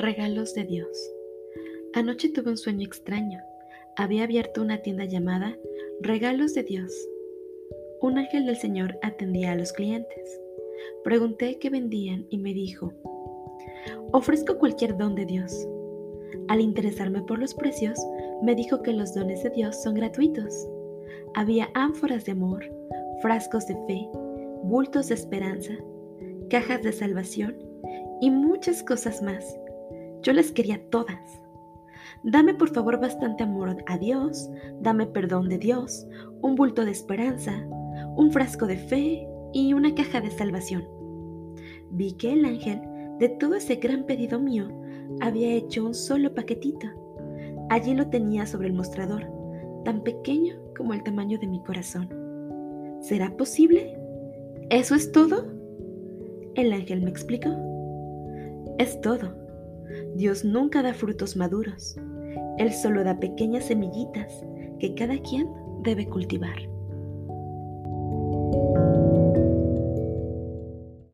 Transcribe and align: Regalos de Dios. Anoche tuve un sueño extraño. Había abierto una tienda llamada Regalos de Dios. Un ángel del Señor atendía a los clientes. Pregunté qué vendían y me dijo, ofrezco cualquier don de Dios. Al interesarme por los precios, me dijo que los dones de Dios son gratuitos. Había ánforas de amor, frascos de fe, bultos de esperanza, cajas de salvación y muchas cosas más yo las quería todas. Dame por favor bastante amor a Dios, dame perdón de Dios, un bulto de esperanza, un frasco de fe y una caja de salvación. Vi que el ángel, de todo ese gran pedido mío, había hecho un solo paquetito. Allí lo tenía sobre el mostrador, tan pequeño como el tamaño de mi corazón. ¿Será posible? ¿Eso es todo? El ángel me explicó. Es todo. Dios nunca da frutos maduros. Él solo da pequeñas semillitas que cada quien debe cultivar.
Regalos 0.00 0.54
de 0.54 0.64
Dios. 0.64 1.12
Anoche 1.92 2.30
tuve 2.30 2.48
un 2.48 2.56
sueño 2.56 2.86
extraño. 2.86 3.38
Había 3.98 4.24
abierto 4.24 4.62
una 4.62 4.78
tienda 4.78 5.04
llamada 5.04 5.54
Regalos 6.00 6.54
de 6.54 6.62
Dios. 6.62 6.90
Un 8.00 8.16
ángel 8.16 8.46
del 8.46 8.56
Señor 8.56 8.98
atendía 9.02 9.52
a 9.52 9.56
los 9.56 9.74
clientes. 9.74 10.40
Pregunté 11.04 11.58
qué 11.58 11.68
vendían 11.68 12.26
y 12.30 12.38
me 12.38 12.54
dijo, 12.54 12.94
ofrezco 14.10 14.56
cualquier 14.56 14.96
don 14.96 15.14
de 15.14 15.26
Dios. 15.26 15.68
Al 16.48 16.62
interesarme 16.62 17.20
por 17.20 17.38
los 17.38 17.52
precios, 17.52 18.00
me 18.40 18.54
dijo 18.54 18.80
que 18.80 18.94
los 18.94 19.14
dones 19.14 19.42
de 19.42 19.50
Dios 19.50 19.82
son 19.82 19.92
gratuitos. 19.92 20.66
Había 21.34 21.68
ánforas 21.74 22.24
de 22.24 22.32
amor, 22.32 22.64
frascos 23.20 23.66
de 23.66 23.74
fe, 23.86 24.08
bultos 24.62 25.08
de 25.08 25.16
esperanza, 25.16 25.74
cajas 26.48 26.82
de 26.82 26.92
salvación 26.92 27.58
y 28.22 28.30
muchas 28.30 28.82
cosas 28.82 29.20
más 29.22 29.59
yo 30.22 30.32
las 30.32 30.52
quería 30.52 30.80
todas. 30.90 31.40
Dame 32.22 32.54
por 32.54 32.70
favor 32.70 33.00
bastante 33.00 33.44
amor 33.44 33.76
a 33.86 33.98
Dios, 33.98 34.50
dame 34.80 35.06
perdón 35.06 35.48
de 35.48 35.58
Dios, 35.58 36.06
un 36.42 36.54
bulto 36.54 36.84
de 36.84 36.90
esperanza, 36.90 37.66
un 38.16 38.30
frasco 38.30 38.66
de 38.66 38.76
fe 38.76 39.26
y 39.52 39.72
una 39.72 39.94
caja 39.94 40.20
de 40.20 40.30
salvación. 40.30 40.86
Vi 41.90 42.12
que 42.12 42.32
el 42.32 42.44
ángel, 42.44 42.80
de 43.18 43.28
todo 43.30 43.54
ese 43.54 43.76
gran 43.76 44.04
pedido 44.04 44.38
mío, 44.38 44.68
había 45.20 45.54
hecho 45.54 45.84
un 45.84 45.94
solo 45.94 46.34
paquetito. 46.34 46.86
Allí 47.70 47.94
lo 47.94 48.08
tenía 48.08 48.46
sobre 48.46 48.68
el 48.68 48.74
mostrador, 48.74 49.26
tan 49.84 50.02
pequeño 50.02 50.56
como 50.76 50.92
el 50.92 51.02
tamaño 51.02 51.38
de 51.38 51.46
mi 51.46 51.62
corazón. 51.62 52.08
¿Será 53.00 53.34
posible? 53.36 53.98
¿Eso 54.70 54.94
es 54.94 55.10
todo? 55.10 55.46
El 56.54 56.72
ángel 56.72 57.02
me 57.02 57.10
explicó. 57.10 57.50
Es 58.78 59.00
todo. 59.00 59.34
Dios 60.14 60.44
nunca 60.44 60.82
da 60.82 60.94
frutos 60.94 61.36
maduros. 61.36 61.96
Él 62.58 62.72
solo 62.72 63.04
da 63.04 63.18
pequeñas 63.18 63.64
semillitas 63.66 64.44
que 64.78 64.94
cada 64.94 65.18
quien 65.18 65.48
debe 65.82 66.06
cultivar. 66.06 66.56